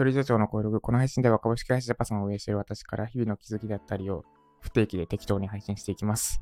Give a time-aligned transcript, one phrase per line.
[0.00, 4.24] 一人社長の声ログ、この配信では株式会社ジャパソンを運営している私から日々の気づきだったりを
[4.60, 6.40] 不定期で適当に配信していきます。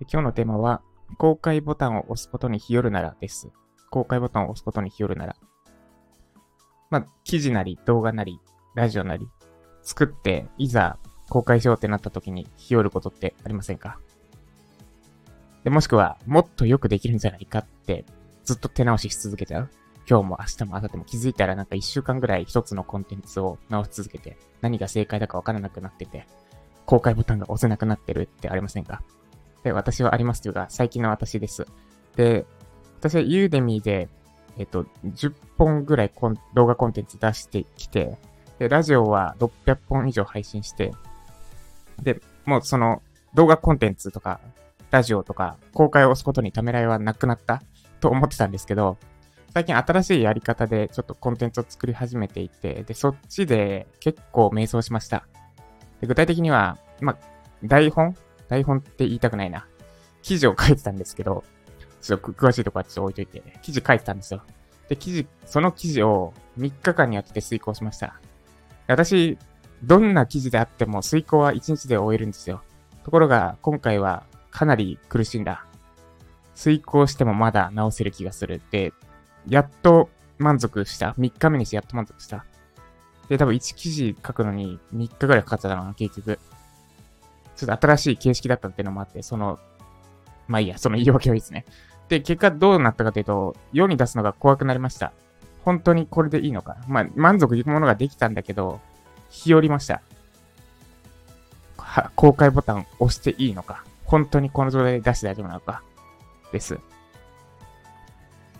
[0.00, 0.82] で今日のテーマは、
[1.16, 3.52] 公開ボタンを押すことに日和るならです。
[3.90, 5.36] 公開ボタンを押すことに日和るなら。
[6.90, 8.40] まあ、記事なり動画なり、
[8.74, 9.28] ラジオなり、
[9.82, 14.00] 作って、いざ公開しようってなった時に日和ることってありませんか？
[15.62, 18.04] で、もしくは、もっとよくできるんじゃないかって、
[18.42, 19.70] ずっと手直しし続けちゃう？
[20.08, 26.26] 今日も明日も明後日も気づいたらなんか一週間ぐらい一つのコンテンツを直し続けて、何が正解だかわからなくなってて、
[26.86, 29.02] 公開ボタンが押せなくなってるってありませんか？
[29.64, 31.66] で、私はありますというか、最近の私です。
[32.16, 32.46] で、
[33.00, 34.08] 私はユーデミーで、
[34.56, 36.12] えっと、10本ぐらい
[36.54, 38.16] 動画コンテンツ出してきて、
[38.58, 40.92] で、ラジオは600本以上配信して、
[42.02, 43.02] で、もうその
[43.34, 44.40] 動画コンテンツとか、
[44.90, 47.62] ラジオとか、公開を押すことにためらいはなくなった
[48.00, 48.96] と思ってたんですけど、
[49.54, 55.26] 最近新しいやり方でちょっとコンテンツを作り始めていて、で、そっちで結構迷走しました。
[56.00, 57.18] で具体的には、まあ、
[57.64, 58.14] 台本？
[58.48, 59.66] 台本って言いたくないな。
[60.22, 61.44] 記事を書いてたんですけど、
[62.00, 64.42] ちょっと詳しいとこはちょっと置いといて、記事書いてたんですよ。
[64.88, 68.20] で、記事、その記事を3日間にやって遂行しました。
[68.86, 69.38] 私、
[69.82, 72.62] どんな記事であっても遂行は1日で終えるんですよ。
[73.04, 75.66] ところが、今回はかなり苦しんだ。
[76.54, 78.62] 遂行してもまだ直せる気がする。
[78.70, 78.92] で、
[79.48, 81.14] やっと満足した。
[81.18, 82.44] 3日目にしてやっと満足した。
[83.28, 86.38] で、多分1記事書くのに3日ぐらいかかってたな、結局。
[87.56, 89.58] ちょっと新しい形式だったっていうのもあって、その、
[90.46, 91.64] まあいいや、その言い訳はいいですね。
[92.08, 95.12] で、結果どうなったかというと、世に出すのが怖くなりました。
[95.64, 96.78] 本当にこれでいいのか。
[96.88, 98.80] まあ、満足いくものができたんだけど、
[99.28, 100.00] 日和りました。
[102.14, 103.84] 公開ボタン押していいのか。
[104.04, 105.82] 本当にこの状態で出して大丈夫なのか。
[106.52, 106.78] です。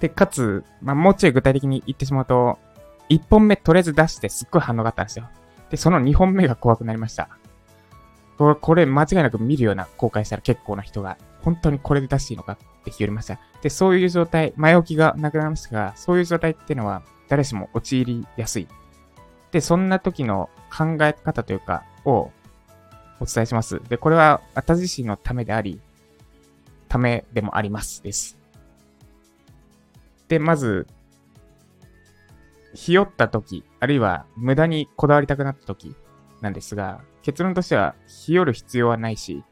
[0.01, 2.59] で、かつ、まあ、もうちょい具体的に言ってしまうと、
[3.09, 5.29] 1本目とりあえず出してすっごい反応があったんですよ。
[5.71, 7.29] で、その2本目が怖くなりました。
[8.37, 13.41] これ、これ間違いなく見るような公開したら結構な人が、本当にこれで出していいのかって日和りました。
[13.63, 18.69] で、そういう状態、前置きがなくなりましたが、そういう状態っていうのは誰しも陥りやすい。
[19.51, 22.31] で、そんな時の考え方というか、を
[23.21, 23.81] お伝えします。
[23.89, 25.81] で、これは私自身のためであり、
[26.89, 28.03] ためでもあります。
[28.03, 28.38] です。
[30.29, 30.87] で、まず、
[32.75, 35.97] ひよった時、あるいは無駄にこだわりたくなった時
[36.41, 39.45] なんですが、結論としては、ひよる必要はないし、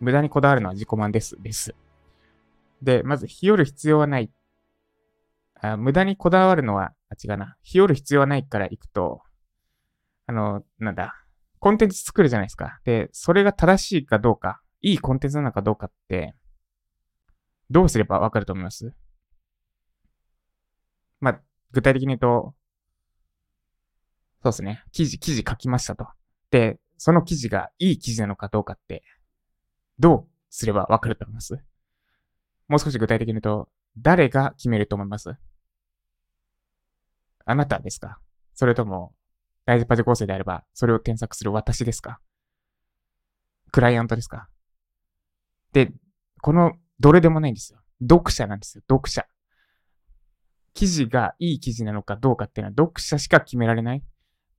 [0.00, 1.40] 無駄にこだわるのは自己満です。
[1.40, 1.74] です。
[2.82, 4.30] で、まず、ひよる必要はない。
[5.60, 7.56] あ無駄にこだわるのは、あ、違うな。
[7.62, 9.22] ひよる必要はないから行くと、
[10.26, 11.14] あの、なんだ、
[11.60, 12.80] コンテンツ作るじゃないですか。
[12.84, 16.34] で、それが正しいかどうか、いいコンテンツなのかどうかって、
[17.70, 18.92] どうすればわかると思います、
[21.74, 22.54] 具体的に言うと、
[24.42, 24.84] そうですね。
[24.92, 26.06] 記事、記事書きましたと。
[26.50, 29.02] で、その記事がいい記事なのかどうかって、
[29.98, 31.58] どうすればわかると思います？
[32.68, 33.68] もう少し具体的に言うと、
[33.98, 35.34] 誰が決めると思います？
[37.44, 38.18] あなたですか？
[38.54, 39.14] それとも、
[39.66, 42.20] ライズパジ構成であれば、それを添削する私ですか？
[43.72, 44.48] クライアントですか？
[45.72, 45.90] で、
[46.40, 47.80] この、どれでもないんですよ。
[48.00, 48.84] 読者なんですよ。
[48.88, 49.26] 読者。
[50.74, 54.04] 記事がいい記事なのかどうかっていうのは読者しか決められない。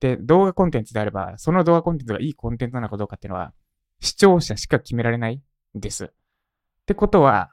[0.00, 3.52] で、動画コンテンツであれば、その動画コンテンツがいいコンテンツなのかどうかっていうのは、
[4.00, 5.42] 視聴者しか決められない
[5.76, 6.04] んです。
[6.06, 6.08] っ
[6.86, 7.50] てことは、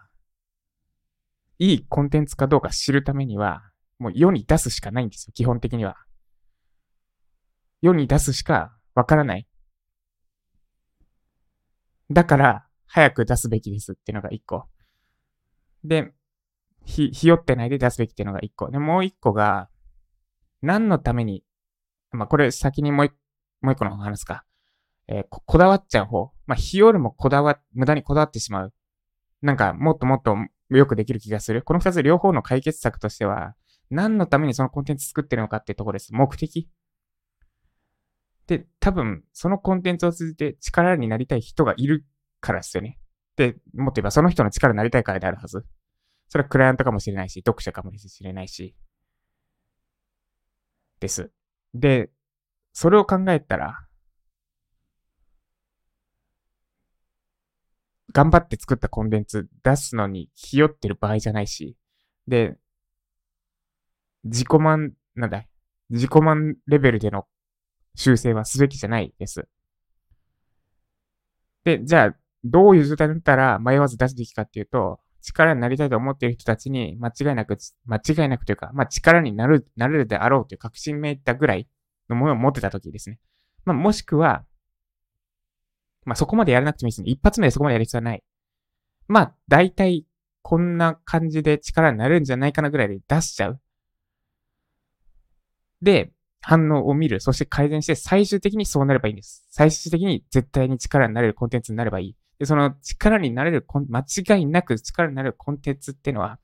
[1.59, 3.63] いいコンテンツかどうか知るためには、
[3.99, 5.33] もう世に出すしかないんですよ。
[5.33, 5.97] 基本的には。
[7.81, 9.47] 世に出すしかわからない。
[12.09, 14.67] だから、早く出すべきですっていうのが一個。
[15.83, 16.13] で、
[16.85, 18.69] ひ、ひよってないで出すべきっていうのが一個。
[18.69, 19.69] で、もう一個が、
[20.61, 21.43] 何のために、
[22.11, 23.13] まあ、これ先にもう一
[23.63, 24.43] もう一個の方話すか。
[25.07, 26.31] えーこ、こだわっちゃう方。
[26.45, 28.73] まあ、日よりもこだわ、無駄にこだわってしまう。
[29.41, 30.35] なんか、もっともっと
[30.69, 31.63] よくできる気がする。
[31.63, 33.55] この二つ両方の解決策としては、
[33.89, 36.13] 何のためにそのコンテンツ作ってるのかっていうところです。
[36.13, 36.69] 目的。
[38.47, 42.05] で、多分、そのコンテンツを通じて力になりたい人がいる
[42.41, 42.99] からですよね。
[43.37, 45.65] で、もっと言えばその人の力になりたいからであるはず。
[46.33, 48.75] それはクライアントかもしれないし、読者かもしれないし。
[50.99, 51.29] です。
[51.75, 52.09] で、
[52.71, 53.85] それを考えたら、
[58.11, 61.77] 頑張って作ったコンテンツ出すのにひよってる場合じゃないし、
[62.27, 62.57] で、
[64.23, 65.45] 自己満、なんだ、
[65.91, 67.27] 自己満レベルでの
[67.93, 69.47] 修正はすべきじゃないです。
[71.63, 81.67] で、じゃあ、どういう状態だったら迷わず出すべきかっていうと、力になりたいと思っている人たちに間違いなく、間違いなくというか、まあ力になる、なれるであろうという確信めいたぐらい
[82.09, 83.19] のものを持ってた時ですね。
[83.65, 84.43] まあ、もしくは、
[86.05, 87.09] まあ、そこまでやらなくてもいいですね。
[87.09, 88.23] 一発目でそこまでやる必要はない。
[89.07, 90.05] まあ、大体、
[90.41, 93.61] こんな感じで力になるんじゃないかなぐらいで出しちゃう。
[95.81, 96.11] で、
[96.41, 97.21] 反応を見る。
[97.21, 99.45] そして改善して、最終的にそうなればいいんです。
[99.49, 102.15] 最終的に絶対に力になれるコンテンツになればいい。
[102.43, 106.39] で、その力になれる、間違いなく力になるコンテンツっていうのは、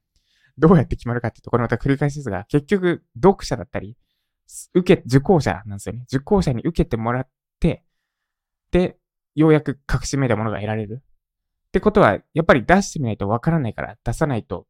[0.58, 3.98] どうやって決まるかっていうところまた繰り返しですが、結局、読者だったり、
[4.74, 6.06] 受け、受講者なんですよね。
[6.08, 7.30] 受講者に受けてもらっ
[7.60, 7.84] て、
[8.72, 8.98] で、
[9.36, 11.04] ようやく隠しめたものが得られる。
[11.68, 14.68] ってことは、やっぱり出してみないとわからないから、出さないと、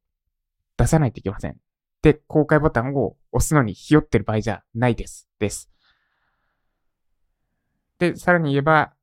[0.78, 1.58] 出さないといけません。
[2.02, 5.30] で、公開ボタンを押すのにひよってる場合じゃないです。
[5.38, 5.70] です。
[8.00, 8.94] で、さらに言えば、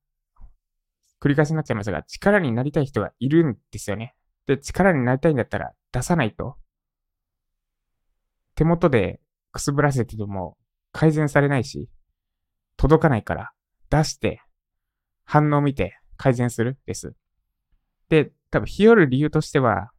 [1.26, 4.14] 繰り返しになっちゃいますが、力になりたい人がいるんですよね。
[4.46, 6.54] で、力になりたいんだったら出さないと、
[8.54, 9.18] 手元で
[9.50, 10.56] くすぶらせてても
[10.92, 11.90] 改善されないし、
[12.76, 13.50] 届かないから
[13.90, 14.40] 出して
[15.24, 17.16] 反応を見て改善するです。
[18.08, 19.90] で、多分、日和る理由としては、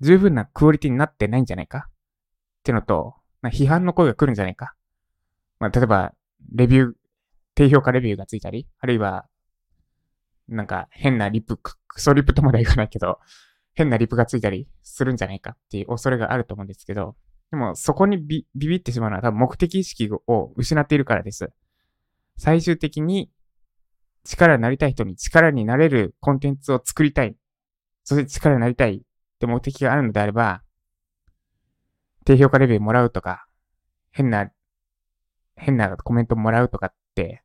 [0.00, 1.88] 十分なクオリティになってないんじゃないか？
[1.88, 1.90] っ
[2.62, 4.74] てのと、まあ、批判の声が来るんじゃないか？
[5.60, 6.12] まあ、例えば、
[6.52, 6.92] レビュー、
[7.58, 9.26] 低評価レビューがついたり、あるいは、
[10.46, 13.18] なんか変なリップ、クソリップとまではいかないけど、
[13.74, 17.16] 変なリップがついたりするんじゃないかっていう恐れがあると思うんですけど、
[17.50, 21.50] でもそこにビビビってしまうのは多分目的意識を失っているからです。
[22.36, 23.28] 最終的に
[24.22, 27.34] 力になりたい人に力になれるコンテンツを作りたい。
[28.04, 29.00] そして力になりたいっ
[29.40, 30.62] て目的があるのであれば、
[32.24, 33.48] 低評価レビューもらうとか、
[34.12, 34.48] 変な、
[35.56, 37.42] 変なコメントもらうとかって、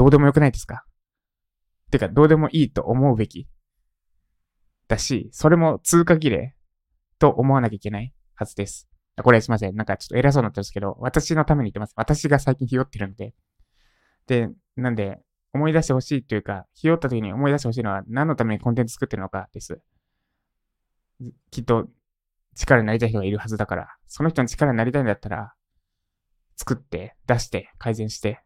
[0.00, 0.86] どうでもよくないですか？
[1.90, 3.46] てか、どうでもいいと思うべき。
[4.88, 6.54] だし、それも通過儀礼
[7.18, 8.88] と思わなきゃいけないはずです。
[9.22, 9.76] これすいません。
[9.76, 11.92] なんかちょっと偉そうになったんですけど、私のために言ってます。
[11.96, 13.34] 私が最近ひよってるんで。
[14.26, 15.20] で、なんで、
[15.52, 19.82] 思い出してほしいというか、ひよった時に思い出してほしいのは何のためにコンテンツ作ってるのかです。
[21.50, 21.88] きっと
[22.54, 25.52] 力になりたい人がいるはずだから、その人の力になりたいんだったら、
[26.56, 28.40] 作って、出して、改善して、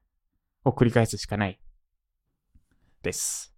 [0.65, 1.61] を繰り返すしかない。
[3.03, 3.55] です。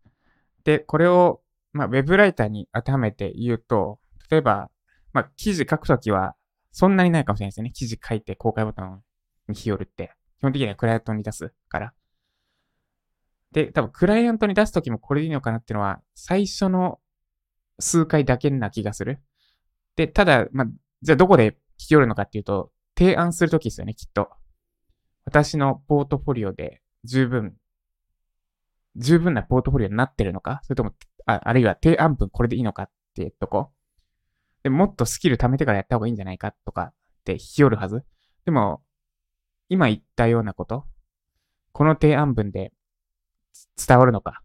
[0.64, 1.40] で、これを、
[1.72, 4.00] まあ、ウェブライターに当てはめて言うと、
[4.30, 4.70] 例えば、
[5.12, 6.34] まあ、記事書くときは、
[6.72, 7.70] そんなにないかもしれないですね。
[7.70, 9.02] 記事書いて公開ボタン
[9.48, 10.12] に日和って。
[10.38, 11.94] 基本的にはクライアントに出すから。
[13.52, 17.00] で、多分クライアントに出すときもこれでいいのかなっていうのは、最初の
[17.78, 19.22] 数回だけな気がする。
[19.94, 20.66] で、ただ、まあ、
[21.00, 24.28] じゃあどこで聞き寄るのかっていうと、提案するときですよね、きっと。
[25.24, 27.54] 私のポートフォリオで十分、
[28.96, 30.60] 十分なポートフォリオになってるのか？
[30.64, 30.92] それとも、
[31.24, 33.70] ああるいは提案文これでいいのかっていうとこ？
[34.62, 36.94] で、もっとスキル貯めてからやった方がいいんじゃないかとかっ
[37.24, 38.04] て引き寄るはず？
[38.44, 38.82] でも、
[39.68, 40.84] 今言ったようなこと、
[41.72, 42.72] この提案文で
[43.86, 44.42] 伝わるのか、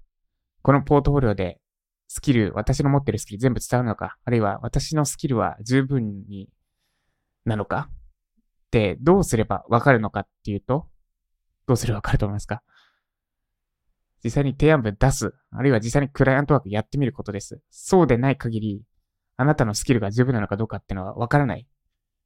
[0.61, 1.59] このポートフォリオで
[2.07, 6.49] スキル、私の持ってるスキル全部伝わるのか、あるいは私のスキルは十分に
[7.45, 7.89] なのか？
[7.89, 7.93] っ
[8.71, 10.87] てどうすればわかるのかっていうと、
[11.71, 12.61] どうすればわかると思いますか？
[14.21, 17.61] 実際に提案文出す、あるいは実際にクライアントワークやってみることです。
[17.69, 18.83] そうでない限り、
[19.37, 21.65] あなたのスキルが十分なのかどうかっていうのはわからない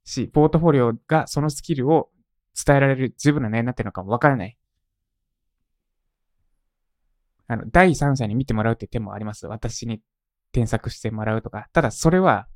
[0.04, 2.10] し、ポートフォリオがそのスキルを
[2.66, 4.58] 伝えられる十分な内容になってるのかもわからない。
[7.48, 9.46] あの、第三者に見てもらうって手もあります。
[9.46, 10.02] 私に
[10.54, 11.68] 添削してもらうとか。
[11.72, 12.48] ただそれは、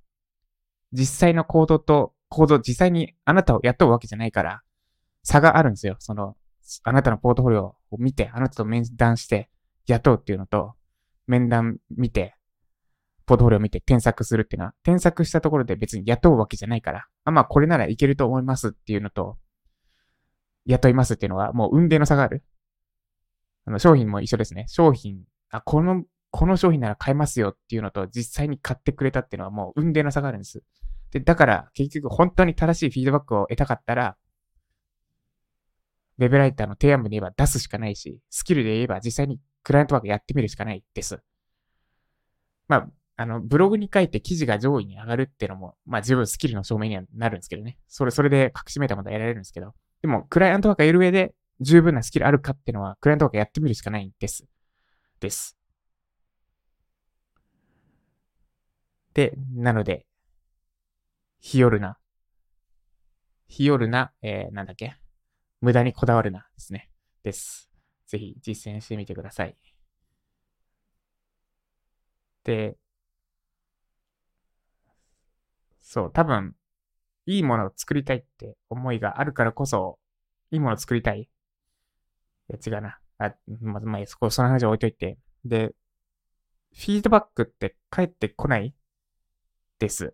[0.92, 4.64] 実際の行動と行動、実際にあなたを雇うわけじゃないから、
[5.22, 5.96] 差があるんですよ。
[6.00, 6.36] その、
[6.84, 9.50] あなたのポートフォリオを見て、あなたと面談して
[9.88, 10.74] 雇うっていうのと、
[11.28, 12.36] 面談見て、
[13.26, 19.38] ポートフォリオを見て添削するっていうのは、添削したところで別に雇うわけじゃないから、あ、まあこれならいけると思いますっていうのと、
[20.66, 22.44] 雇いますっていうのはもう運命の差がある。
[23.66, 24.66] あの、商品も一緒ですね。
[24.68, 30.64] 商品、あ、この、この商品なら買えますよっていうのと、実際に買ってくれたっていうのはもう運命の差があるんです。
[31.12, 34.16] で、だから結局本当に正しいフィードバックを得たかったら、
[36.20, 41.20] ウェブライターの提案文で言えば出すしかないし、スキルで言えば実際にクライアントワークやってみるしかないです。
[42.68, 47.78] まあ、あの、ブログに書いて記事が上位に上がるっていうのも、まあ十分スキルの証明にはなるんですけどね。
[47.88, 49.74] それ、それで隠しめたものは得られるんですけど。
[50.02, 54.46] でも、クライアントワークがいる上で十分なスキルあるかっていうのは、クライアントワークやってみるしかないんです。
[55.20, 55.58] です。
[59.14, 60.06] で、なので、
[61.42, 61.98] 日和な。
[63.48, 64.96] 日和な、えー、なんだっけ？
[65.62, 66.90] 無駄にこだわるなですね。
[67.24, 67.70] です。
[68.08, 69.56] ぜひ実践してみてください。
[72.44, 72.78] で、
[75.82, 76.56] そう、多分、
[77.26, 80.00] いいものを作りたいって思いがあるからこそ、
[80.52, 81.22] いいものを作りたい。
[81.22, 81.28] い
[82.48, 83.00] や、違うな。
[83.18, 85.18] あ、まず、まあ、そこ、その話を置いといて。
[85.46, 85.76] で、
[86.74, 88.74] フィードバックって返ってこない？
[89.80, 90.14] です。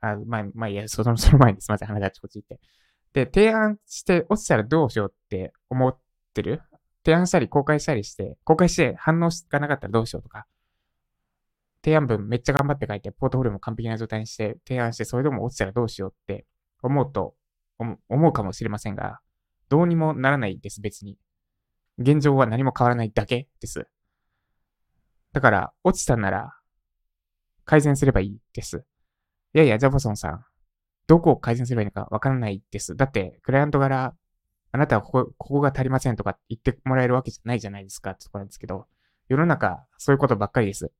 [0.00, 2.60] あ、まあ、まあ、いや、その、その前にすみません、話あっちこっち行って。
[3.16, 5.98] で、提案して落ちたらどうしようって思っ
[6.34, 6.60] てる？
[7.02, 10.46] 提案したり公開したりして、公開して反応がなかったらどうしようとか、
[11.82, 16.44] 提案文めっちゃ頑張って書いて、ポートフォリオも完璧な状態にして提案して、それでも落ちたらどうしようって
[16.82, 17.34] 思うと、
[17.78, 19.20] 思うかもしれませんが、
[19.70, 21.16] どうにもならないです、別に。
[21.96, 23.86] 現状は何も変わらないだけです。
[25.32, 26.52] だから、落ちたなら、
[27.64, 28.84] 改善すればいいです。
[29.54, 30.44] いやいや、ジャボソンさん、
[31.06, 32.96] どこを改善すればいいのかわからないです。
[32.96, 34.14] だって、クライアント柄、
[34.72, 38.86] あなたはここ、ここが足りませんとか言ってもらえるわけじゃないじゃないですかってところなんですけど、
[39.28, 40.90] 世の中、そういうことばっかりです。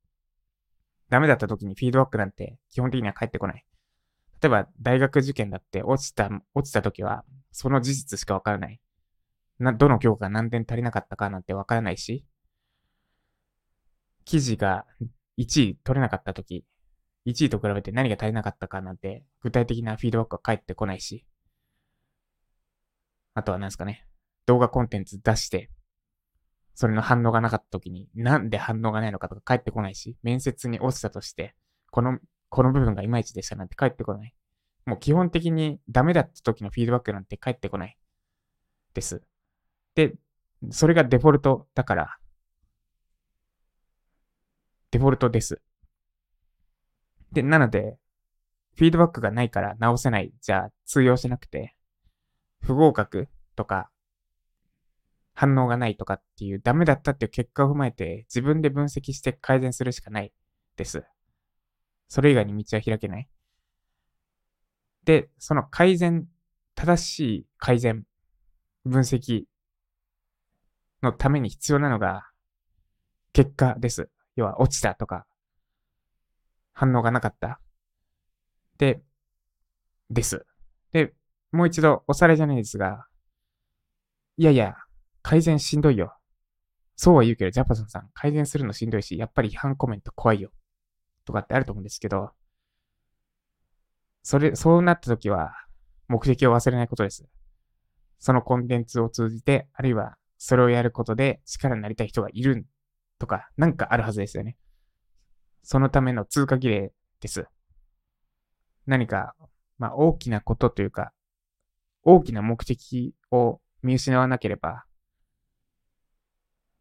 [1.09, 3.65] ダメだった時にフィードバックなんて基本的には返ってこない。
[4.43, 8.81] 例えば、大学受験だって落ちた、落ちた時は、その事実しかわからない。
[9.59, 12.25] な、どの教科が何点足りなかったかなんてわからないし、
[14.25, 14.85] 記事が
[15.39, 16.65] 1位取れなかった時、
[17.27, 21.27] 1位と比べて何が足りなかったかなんて、具体的なフィードバックは返ってこないし、
[23.35, 24.07] あとは何ですかね、
[24.47, 25.71] 動画コンテンツ出して、
[26.75, 31.55] それの反応がなかった時に、なんで反応がないのかとか返ってこないし、面接に落ちたとして、
[31.91, 32.19] この、
[32.49, 34.35] この部分がいまいちでしたなんて返ってこない。
[34.85, 37.99] もう基本的にダメだった時のフィードバックなんて返ってこない。
[38.95, 39.23] です。
[39.95, 40.15] で、
[40.71, 42.17] それがデフォルトだから、
[44.91, 45.61] デフォルトです。
[47.37, 47.99] で、なので、
[48.77, 50.33] フィードバックがないから直せない。
[50.41, 51.77] じゃあ通用しなくて、
[52.63, 53.91] 不合格とか、
[55.35, 60.33] 反応がないとかっていうダメだったっていう結果を踏まえて自分で分析して改善するしかない
[60.79, 61.05] です。
[62.09, 63.29] それ以外に道は開けない。
[65.05, 66.27] で、その改善、
[66.75, 68.07] 正しい改善、
[68.87, 69.45] 分析
[71.03, 72.31] のために必要なのが
[73.35, 74.09] 結果です。
[74.37, 75.27] 要は落ちたとか、
[76.77, 77.59] 反応がなかった。
[78.77, 79.03] で、
[80.11, 80.45] です。
[80.93, 81.15] で、
[81.51, 83.07] もう一度おさらいじゃないですが、
[84.37, 84.77] いやいや、
[85.23, 86.15] 改善しんどいよ。
[86.95, 90.51] そうは言うけど、ジャパソンさん、改善するのしんどいし、やっぱり違反コメント怖いよ。
[91.25, 92.33] とかってあると思うんですけど、
[94.23, 95.55] それ、そうなった時は、
[96.09, 97.27] 目的を忘れないことです。
[98.19, 102.67] そのコンテンツを通じて、あるいはそれをやることで力になりたい人がいる
[103.19, 104.59] とか、なんかあるはずですよね。
[105.69, 107.45] そのための通過儀礼です。
[108.87, 109.35] 何か、
[109.79, 111.13] まあ大きなことというか、
[112.05, 114.85] 大きな目的を見失わなければ、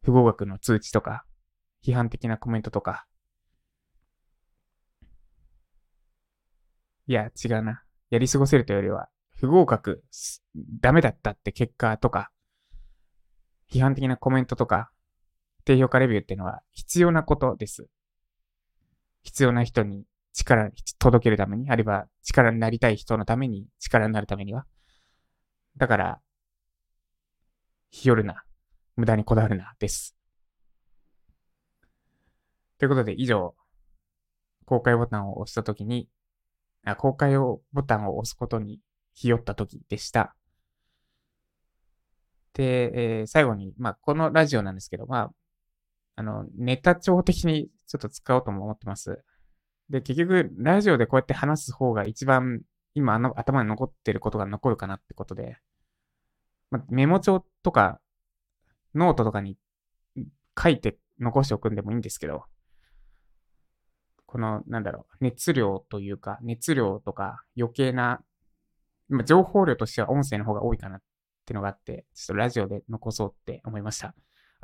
[0.04, 1.26] 不合格の通知とか、
[1.84, 3.08] 批判的なコメントとか、
[7.08, 7.82] いや、違うな。
[8.12, 10.04] やり過ごせるというよりは、不合格、
[10.80, 12.30] ダメだったって結果とか、
[13.68, 14.92] 批判的なコメントとか、
[15.64, 17.90] 低評価レビューっていうのは必要なことです。
[19.26, 24.66] 必要な人に力届けるために、あるいは力になりたい人のために、力になるためには。
[25.78, 26.22] だから、
[27.90, 28.44] 日和るな。
[28.96, 29.74] 無駄にこだわるな。
[29.80, 30.16] です。
[32.78, 33.56] ということで、以上、
[34.66, 36.08] 公開ボタンを押したときに、
[36.86, 38.80] あ公開をボタンを押すことに
[39.14, 40.36] ひよったときでした。
[42.54, 45.32] で、えー、最後に、まあ、このラジオなんですけど、まあ、
[46.16, 49.24] あの、ネタ帳的にちょっと使おうとも思ってます。
[49.90, 52.62] で、結局、ラジオでこうやって話す方が一番
[52.96, 55.58] 今あの頭に残ってることが残るかなってことで、
[56.72, 58.00] ま、メモ帳とか
[58.96, 59.58] ノートとかに
[60.62, 62.46] 書いて残しておくんでもいいんですけど、
[64.26, 68.22] この、なんだろう、熱量というか、熱量とか余計な、
[69.10, 71.02] ま、情報量としては音声の方が多いかなっ
[71.46, 74.16] てのがあって、ちょっとラジオで残そうって思いました。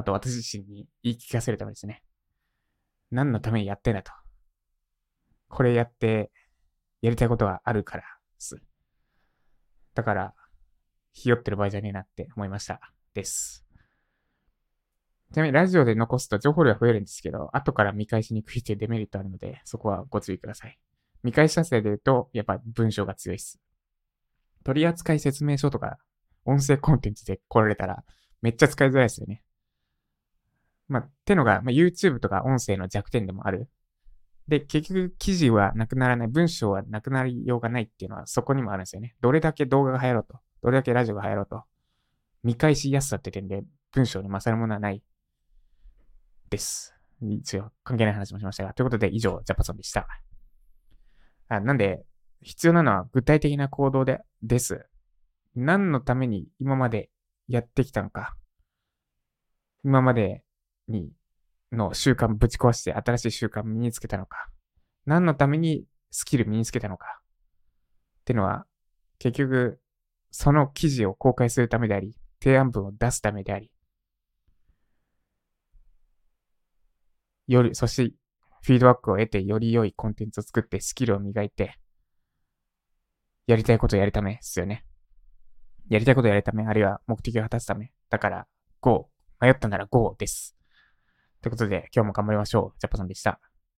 [0.01, 2.03] あと私自身に言い聞かせるためですね。
[3.12, 4.12] 何のためにやってんだと。
[5.48, 6.31] これやって
[7.01, 8.08] やりたいことがあるからで
[8.39, 8.58] す。
[9.93, 10.34] だから、
[11.13, 12.79] ひよってる場合じゃねえなって思いました。
[13.13, 13.63] です。
[15.34, 20.79] ちなみにラジオで残すと情報量は増えるんですけど、後から見返しにくいというデメリットあるので、そこはご注意ください。
[21.22, 23.60] 見返し撮影で言うと、やっぱ文章が強いです。
[24.63, 26.00] 取扱説明書とか
[26.46, 28.03] 音声コンテンツで来られたら、
[28.41, 29.43] めっちゃ使いづらいですよね。
[30.91, 33.69] まあ、ってのが、まあ、YouTube とか音声の弱点でもある。
[34.50, 39.15] で、結局記事はなくならない、文章はなくなりようがないっていうのはそこにもあるんですよね。
[39.21, 41.63] どれだけ動画が流行ろうと、どれだけラジオが流行ろうと、
[42.43, 45.01] 見返しやすさって点で文章に勝るものはない
[46.50, 46.93] です。
[47.21, 48.74] 一応、関係ない話もしましたが。
[48.74, 50.10] ということで、以上、ジャパソンでした。
[51.48, 52.03] あなんで、
[52.41, 54.86] 必要なのは具体的な行動で、です。
[55.55, 57.10] 何のために今まで
[57.48, 58.36] やってきたのか。
[59.86, 60.43] 今まで
[60.91, 61.12] に
[61.71, 64.50] の習慣ぶち壊して新しい習慣身につけたのか。
[65.05, 67.21] 何のためにスキル身につけたのか。
[68.21, 68.65] ってのは、
[69.17, 69.79] 結局、
[70.29, 73.71] その記事を公開するためであり、提案文を出すためであり、
[77.48, 78.15] より、そして
[78.62, 81.77] フィードバックを得てより良いコンテンツを作ってスキルを磨いて、
[83.48, 84.86] やりたいことをやるためですよね。
[85.89, 87.91] やりたいことをやるため、あるいは目的を果たすため。
[88.10, 88.48] だから、
[88.79, 89.10] GO。
[89.41, 90.55] 迷ったなら GO です。
[91.41, 92.79] ということで、今日も頑張りましょう。
[92.79, 93.39] ジャパさんでした。